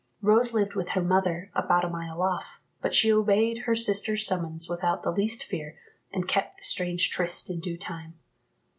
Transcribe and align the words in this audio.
Rose 0.23 0.51
lived 0.51 0.73
with 0.73 0.89
her 0.93 1.03
mother, 1.03 1.51
about 1.53 1.85
a 1.85 1.89
mile 1.89 2.23
off, 2.23 2.59
but 2.81 2.91
she 2.91 3.13
obeyed 3.13 3.65
her 3.65 3.75
sister's 3.75 4.25
summons 4.25 4.67
without 4.67 5.03
the 5.03 5.11
least 5.11 5.43
fear, 5.43 5.77
and 6.11 6.27
kept 6.27 6.57
the 6.57 6.63
strange 6.63 7.11
tryste 7.11 7.51
in 7.51 7.59
due 7.59 7.77
time. 7.77 8.15